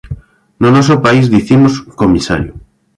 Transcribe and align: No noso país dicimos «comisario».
No 0.61 0.67
noso 0.75 0.95
país 1.05 1.25
dicimos 1.37 1.73
«comisario». 2.01 2.51